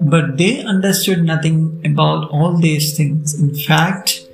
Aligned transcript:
But 0.00 0.36
they 0.36 0.62
understood 0.62 1.24
nothing 1.24 1.82
about 1.84 2.30
all 2.30 2.56
these 2.56 2.96
things. 2.96 3.40
In 3.40 3.54
fact, 3.54 4.26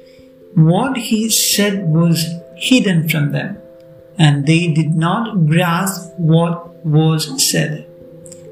what 0.54 0.96
he 0.96 1.30
said 1.30 1.88
was 1.88 2.26
hidden 2.56 3.08
from 3.08 3.32
them, 3.32 3.58
and 4.18 4.46
they 4.46 4.72
did 4.72 4.94
not 4.94 5.46
grasp 5.46 6.12
what 6.18 6.84
was 6.84 7.42
said. 7.42 7.86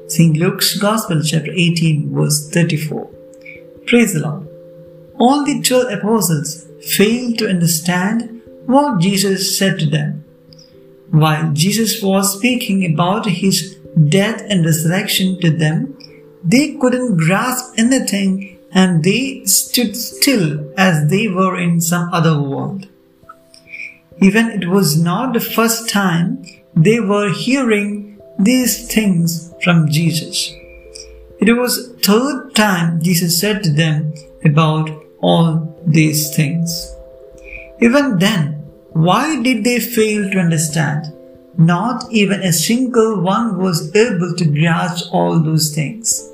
St. 0.07 0.35
Luke's 0.35 0.77
Gospel, 0.77 1.21
chapter 1.23 1.51
18, 1.51 2.13
verse 2.13 2.49
34. 2.49 3.09
Praise 3.85 4.13
the 4.13 4.19
Lord. 4.19 4.47
All 5.19 5.45
the 5.45 5.61
twelve 5.61 5.91
apostles 5.91 6.67
failed 6.81 7.37
to 7.37 7.49
understand 7.49 8.41
what 8.65 8.99
Jesus 8.99 9.57
said 9.57 9.79
to 9.79 9.85
them. 9.85 10.25
While 11.11 11.51
Jesus 11.51 12.01
was 12.01 12.37
speaking 12.37 12.85
about 12.85 13.25
his 13.25 13.77
death 14.07 14.41
and 14.49 14.65
resurrection 14.65 15.39
to 15.41 15.51
them, 15.51 15.97
they 16.43 16.75
couldn't 16.75 17.17
grasp 17.17 17.73
anything 17.77 18.57
and 18.71 19.03
they 19.03 19.43
stood 19.45 19.95
still 19.95 20.73
as 20.77 21.09
they 21.09 21.27
were 21.27 21.59
in 21.59 21.81
some 21.81 22.13
other 22.13 22.41
world. 22.41 22.87
Even 24.21 24.49
it 24.51 24.69
was 24.69 25.01
not 25.01 25.33
the 25.33 25.39
first 25.39 25.89
time 25.89 26.45
they 26.75 26.99
were 26.99 27.29
hearing 27.33 28.19
these 28.39 28.87
things 28.87 29.53
from 29.63 29.89
Jesus. 29.89 30.53
It 31.39 31.51
was 31.57 31.93
third 32.03 32.55
time 32.55 33.01
Jesus 33.01 33.39
said 33.39 33.63
to 33.63 33.71
them 33.71 34.13
about 34.45 34.89
all 35.21 35.77
these 35.85 36.33
things. 36.35 36.95
Even 37.81 38.19
then, 38.19 38.60
why 38.93 39.41
did 39.41 39.63
they 39.63 39.79
fail 39.79 40.29
to 40.31 40.39
understand? 40.39 41.13
Not 41.57 42.11
even 42.11 42.41
a 42.41 42.53
single 42.53 43.21
one 43.21 43.57
was 43.57 43.93
able 43.95 44.35
to 44.35 44.45
grasp 44.45 45.13
all 45.13 45.39
those 45.39 45.73
things. 45.73 46.29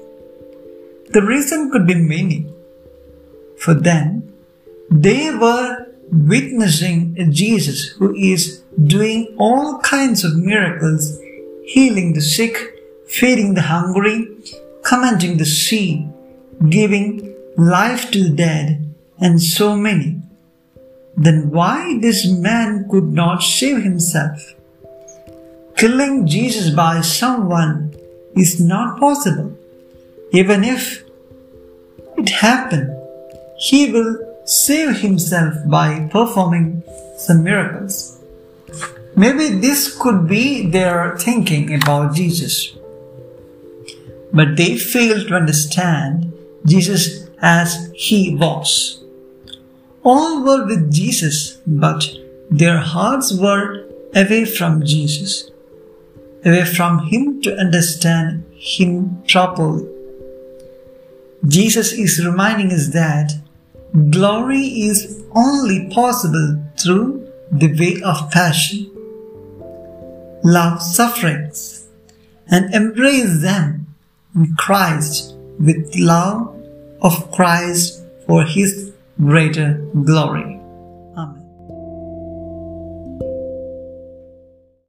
The 1.10 1.22
reason 1.22 1.72
could 1.72 1.88
be 1.88 1.96
many. 1.96 2.48
For 3.58 3.74
them, 3.74 4.34
they 4.90 5.34
were 5.34 5.88
witnessing 6.12 7.16
Jesus 7.32 7.90
who 7.90 8.16
is 8.16 8.64
doing 8.86 9.36
all 9.38 9.80
kinds 9.80 10.24
of 10.24 10.38
miracles, 10.38 11.20
healing 11.66 12.14
the 12.14 12.22
sick, 12.22 12.58
feeding 13.08 13.54
the 13.54 13.64
hungry, 13.64 14.28
commanding 14.84 15.38
the 15.38 15.46
sea, 15.46 16.08
giving 16.70 17.36
life 17.58 18.12
to 18.12 18.24
the 18.24 18.36
dead, 18.36 18.96
and 19.20 19.42
so 19.42 19.76
many. 19.76 20.22
Then 21.18 21.50
why 21.50 21.98
this 22.00 22.28
man 22.28 22.88
could 22.90 23.12
not 23.12 23.42
save 23.42 23.82
himself? 23.82 24.54
Killing 25.76 26.28
Jesus 26.28 26.70
by 26.70 27.02
someone 27.02 27.96
is 28.36 28.62
not 28.62 29.00
possible. 29.00 29.58
Even 30.32 30.64
if 30.64 31.04
it 32.18 32.30
happened, 32.30 32.96
he 33.58 33.92
will 33.92 34.18
save 34.46 34.98
himself 35.00 35.56
by 35.66 36.08
performing 36.12 36.84
some 37.18 37.44
miracles. 37.44 38.22
Maybe 39.16 39.50
this 39.50 39.98
could 39.98 40.28
be 40.28 40.70
their 40.70 41.18
thinking 41.18 41.74
about 41.74 42.14
Jesus. 42.14 42.78
But 44.32 44.56
they 44.56 44.78
failed 44.78 45.30
to 45.30 45.36
understand 45.36 46.32
Jesus 46.66 47.28
as 47.42 47.92
he 47.96 48.36
was. 48.36 49.04
All 50.10 50.42
were 50.42 50.66
with 50.66 50.90
Jesus, 50.90 51.60
but 51.68 52.08
their 52.50 52.78
hearts 52.78 53.34
were 53.38 53.86
away 54.16 54.46
from 54.46 54.86
Jesus, 54.86 55.52
away 56.46 56.64
from 56.64 57.08
Him 57.08 57.42
to 57.42 57.54
understand 57.58 58.46
Him 58.54 59.22
properly. 59.28 59.86
Jesus 61.46 61.92
is 61.92 62.26
reminding 62.26 62.72
us 62.72 62.88
that 62.94 63.34
glory 64.10 64.66
is 64.88 65.22
only 65.36 65.90
possible 65.90 66.64
through 66.80 67.28
the 67.52 67.74
way 67.78 68.02
of 68.02 68.32
passion. 68.32 68.90
Love 70.42 70.82
sufferings 70.82 71.86
and 72.50 72.74
embrace 72.74 73.42
them 73.42 73.88
in 74.34 74.56
Christ 74.56 75.36
with 75.60 75.94
love 75.98 76.56
of 77.02 77.30
Christ 77.34 78.06
for 78.26 78.44
His 78.44 78.94
greater 79.20 79.74
glory. 80.04 80.57